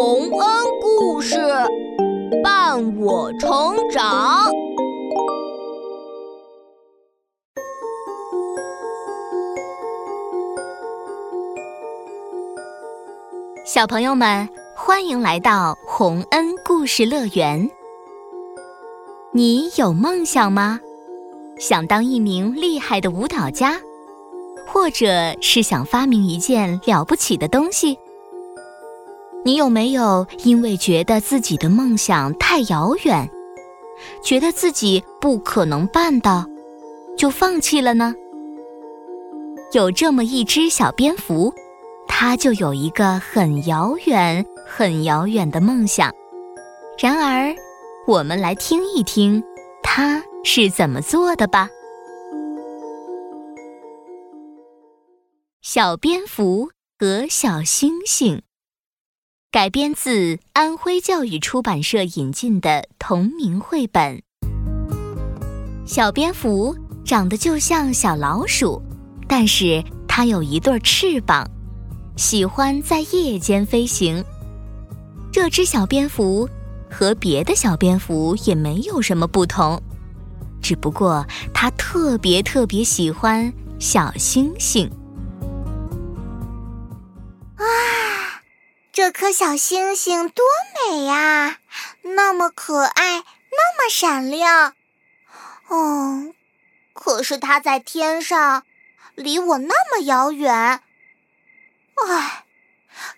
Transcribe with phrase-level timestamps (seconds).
[0.00, 1.36] 洪恩故事
[2.44, 4.48] 伴我成长。
[13.66, 17.68] 小朋友们，欢迎来到洪恩故事乐园。
[19.32, 20.78] 你有梦想吗？
[21.58, 23.80] 想当一名厉害的舞蹈家，
[24.68, 27.98] 或者是想发明一件了不起的东西？
[29.44, 33.30] 你有没有因为觉得自己的梦想太遥远，
[34.22, 36.44] 觉得自己不可能办到，
[37.16, 38.14] 就放弃了呢？
[39.72, 41.54] 有这么一只小蝙蝠。
[42.10, 46.12] 它就有一个很遥远、很遥远的梦想。
[46.98, 47.54] 然而，
[48.08, 49.40] 我们来听一听
[49.84, 51.68] 它是怎么做的吧。
[55.62, 58.42] 小蝙蝠和小星星，
[59.50, 64.20] 改编自安徽教育出版社引进的同名绘本。
[65.86, 68.82] 小蝙蝠长得就像小老鼠，
[69.26, 71.50] 但是它有一对翅膀。
[72.14, 74.22] 喜欢在夜间飞行。
[75.32, 76.46] 这只小蝙蝠
[76.90, 79.82] 和别的小蝙蝠也没有什么不同，
[80.60, 84.90] 只不过它特别特别喜欢小星星。
[88.98, 90.44] 这颗小星星多
[90.90, 91.60] 美呀！
[92.02, 93.18] 那么可爱，
[93.52, 94.74] 那么闪亮。
[95.68, 96.34] 哦，
[96.94, 98.66] 可是它在天上，
[99.14, 100.82] 离我那么遥远。
[101.94, 102.44] 唉，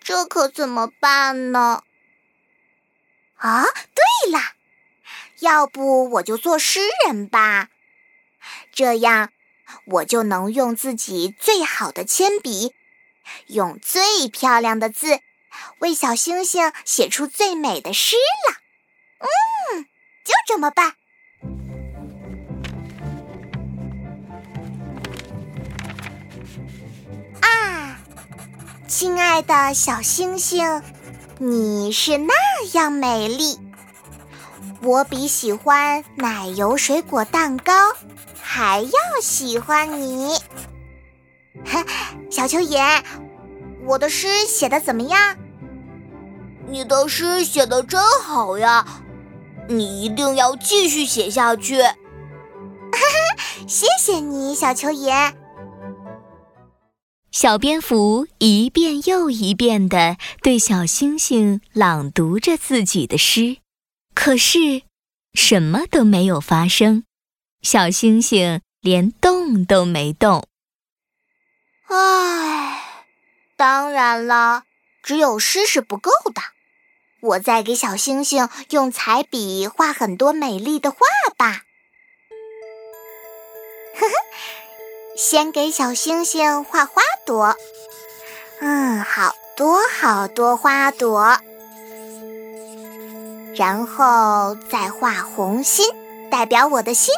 [0.00, 1.82] 这可怎么办呢？
[3.34, 4.38] 啊，对了，
[5.40, 7.68] 要不我就做诗人吧，
[8.70, 9.32] 这样
[9.86, 12.72] 我就能用自己最好的铅笔，
[13.48, 15.18] 用最漂亮的字，
[15.78, 18.16] 为小星星写出最美的诗
[18.48, 18.56] 了。
[19.20, 19.84] 嗯，
[20.24, 20.94] 就这么办。
[27.40, 27.98] 啊
[28.88, 30.82] 亲爱的小星星，
[31.38, 32.34] 你是那
[32.72, 33.58] 样美丽，
[34.82, 37.72] 我比喜欢奶油水果蛋糕
[38.40, 40.36] 还要喜欢你。
[42.30, 43.02] 小蚯蚓，
[43.84, 45.36] 我的诗写的怎么样？
[46.68, 49.02] 你的诗写的真好呀，
[49.68, 51.76] 你一定要继续写下去。
[53.68, 55.34] 谢谢你，小蚯蚓。
[57.30, 63.56] 小蝙蝠一遍又一遍地对小星星朗读着自己的诗，
[64.14, 64.82] 可是
[65.32, 67.04] 什么都没有发生，
[67.60, 70.46] 小星星连动都没动。
[71.88, 73.04] 唉，
[73.56, 74.62] 当然了，
[75.02, 76.40] 只有诗是不够的，
[77.24, 80.98] 我再给小星星用彩笔画很多美丽的画
[81.38, 81.62] 吧。
[83.94, 84.14] 呵呵。
[85.16, 87.56] 先给小星星画花朵，
[88.60, 91.38] 嗯，好多好多花朵，
[93.54, 95.86] 然后再画红心，
[96.30, 97.14] 代表我的心。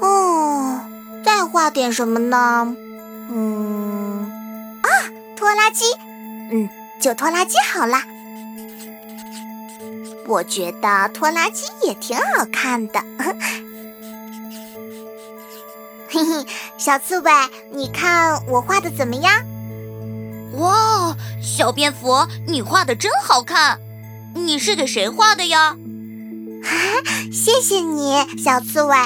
[0.00, 0.80] 哦，
[1.24, 2.76] 再画点什么呢？
[3.30, 4.30] 嗯，
[4.82, 4.90] 啊，
[5.36, 5.84] 拖拉机，
[6.50, 6.68] 嗯，
[7.00, 8.02] 就拖拉机好了。
[10.26, 13.00] 我觉得拖拉机也挺好看的。
[16.10, 16.46] 嘿嘿，
[16.78, 17.30] 小刺猬，
[17.72, 19.32] 你看我画的怎么样？
[20.58, 23.78] 哇，小蝙蝠，你画的真好看！
[24.34, 25.76] 你是给谁画的呀？
[26.64, 26.70] 啊
[27.30, 28.96] 谢谢你，小刺猬。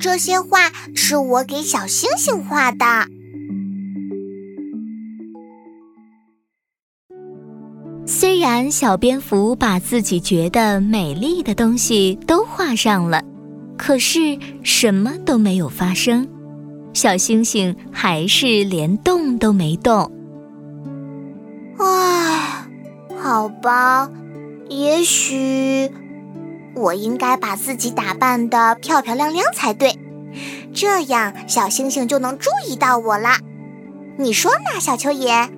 [0.00, 3.08] 这些画是我给小星星画的。
[8.20, 13.22] 虽然小蝙蝠把自己觉得美丽的东西都画上了。
[13.78, 16.28] 可是什么都没有发生，
[16.92, 20.12] 小星星还是连动都没动。
[21.78, 22.66] 唉，
[23.18, 24.10] 好吧，
[24.68, 25.90] 也许
[26.76, 29.98] 我应该把自己打扮的漂漂亮亮才对，
[30.74, 33.30] 这样小星星就能注意到我了。
[34.18, 35.48] 你说呢，小蚯蚓？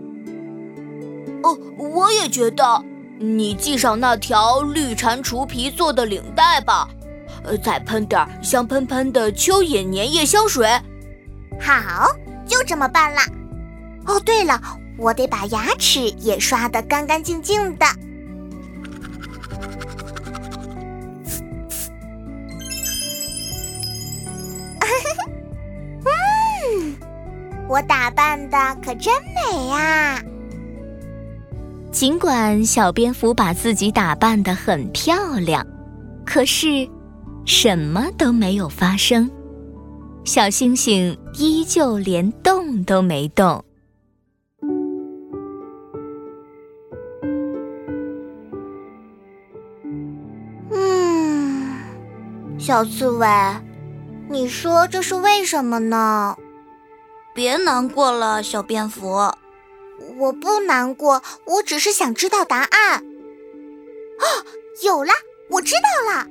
[1.42, 2.84] 哦，我也觉得，
[3.18, 6.88] 你系上那条绿蟾蜍皮做的领带吧。
[7.44, 10.68] 呃，再喷点香喷喷的蚯蚓粘液香水，
[11.60, 12.08] 好，
[12.46, 13.20] 就这么办了。
[14.06, 14.60] 哦，对了，
[14.96, 17.86] 我得把牙齿也刷得干干净净的。
[26.04, 26.96] 嗯，
[27.68, 30.22] 我打扮的可真美呀！
[32.02, 35.64] 尽管小蝙蝠把自己打扮得很漂亮，
[36.26, 36.66] 可是
[37.44, 39.30] 什么都没有发生。
[40.24, 43.64] 小星星依旧连动都没动。
[50.72, 51.76] 嗯，
[52.58, 53.28] 小刺猬，
[54.28, 56.36] 你说这是为什么呢？
[57.32, 59.32] 别难过了，小蝙蝠。
[60.18, 63.04] 我不难过，我只是想知道答案。
[64.18, 64.24] 哦，
[64.82, 65.12] 有了，
[65.48, 66.26] 我知道了，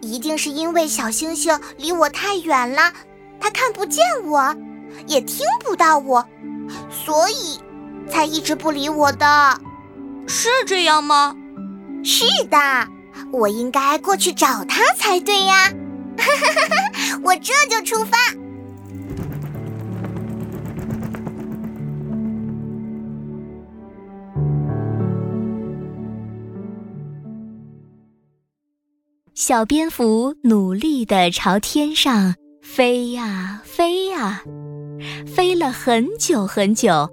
[0.00, 2.92] 一定是因为小星星离我太远了。
[3.40, 4.54] 它看不见我，
[5.06, 6.24] 也听不到我，
[6.90, 7.60] 所以
[8.10, 9.60] 才一直不理我的。
[10.28, 11.34] 是这样吗？
[12.04, 12.88] 是的，
[13.32, 15.72] 我应该过去找他才对呀。
[17.24, 18.16] 我这就出发。
[29.44, 32.36] 小蝙蝠努力地朝天上。
[32.62, 34.40] 飞呀飞呀，
[35.26, 37.10] 飞了很久很久，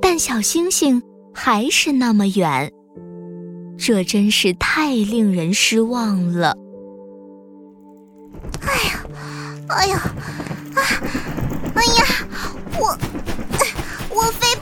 [0.00, 1.02] 但小星星
[1.34, 2.72] 还是那么远，
[3.76, 6.56] 这真是太令人失望了。
[8.60, 9.04] 哎呀，
[9.66, 9.96] 哎呀，
[10.76, 10.80] 啊，
[11.74, 12.04] 哎呀，
[12.78, 12.96] 我
[14.14, 14.53] 我飞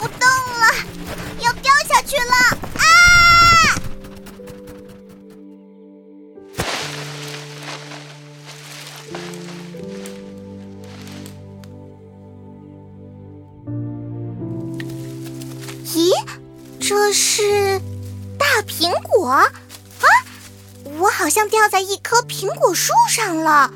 [21.23, 23.73] 好像掉在一棵苹果树上了。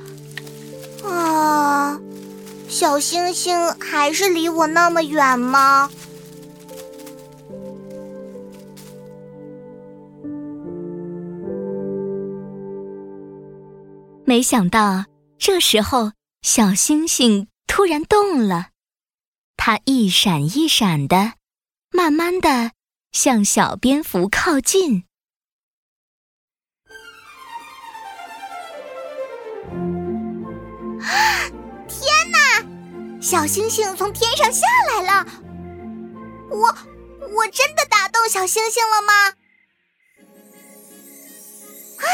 [1.04, 2.00] 啊，
[2.68, 5.88] 小星星还是离我那么远吗？
[14.24, 15.04] 没想到，
[15.38, 16.10] 这时候
[16.42, 18.70] 小星星突然动了，
[19.56, 21.34] 它一闪一闪的，
[21.92, 22.72] 慢慢的。
[23.12, 25.05] 向小蝙蝠靠近。
[31.88, 32.38] 天哪！
[33.22, 35.26] 小星星从天上下来了。
[36.50, 36.76] 我，
[37.34, 39.28] 我真的打动小星星了吗？
[41.98, 42.04] 啊，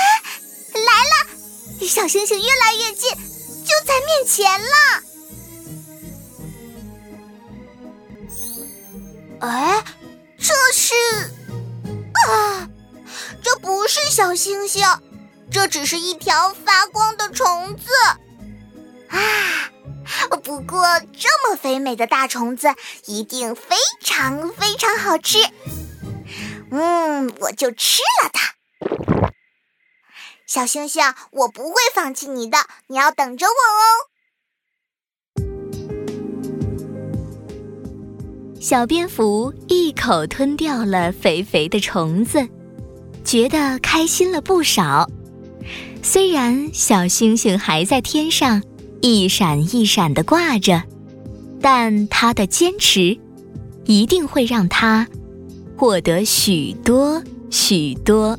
[0.75, 1.87] 来了！
[1.87, 3.11] 小星星越来越近，
[3.65, 5.03] 就在面前了。
[9.41, 9.85] 哎。
[10.45, 10.93] 这是
[12.27, 12.69] 啊，
[13.45, 14.85] 这不是小星星，
[15.53, 17.85] 这只是一条发光的虫子
[19.13, 19.71] 啊！
[20.43, 20.83] 不过
[21.13, 22.69] 这么肥美的大虫子
[23.07, 25.39] 一定非常非常好吃，
[26.71, 28.55] 嗯，我就吃了它。
[30.47, 34.11] 小星星，我不会放弃你的，你要等着我哦。
[38.61, 42.49] 小蝙蝠一口吞掉了肥肥的虫子，
[43.25, 45.09] 觉得开心了不少。
[46.03, 48.63] 虽然小星星还在天上
[49.03, 50.81] 一闪一闪的挂着，
[51.61, 53.19] 但它的坚持
[53.85, 55.07] 一定会让它
[55.77, 57.21] 获得许多
[57.51, 58.39] 许多。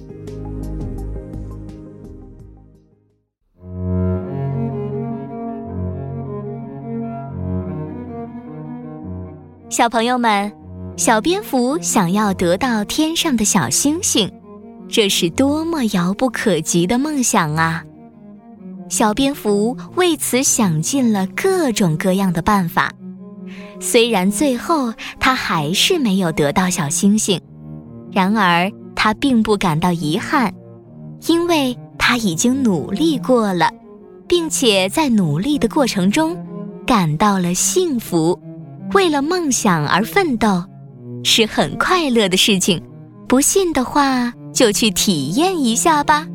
[9.69, 10.49] 小朋友们，
[10.95, 14.31] 小蝙蝠想要得到天上的小星星，
[14.87, 17.83] 这是多么遥不可及的梦想啊！
[18.89, 22.91] 小蝙蝠为此想尽了各种各样的办法，
[23.79, 27.39] 虽然最后它还是没有得到小星星，
[28.11, 30.53] 然而它并不感到遗憾，
[31.27, 33.71] 因为它已经努力过了，
[34.27, 36.37] 并且在努力的过程中
[36.85, 38.39] 感到了幸福。
[38.93, 40.63] 为了梦想而奋斗，
[41.23, 42.81] 是很快乐的事情。
[43.27, 46.27] 不信的话，就去体验一下吧。